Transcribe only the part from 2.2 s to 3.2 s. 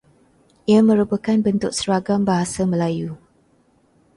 bahasa Melayu.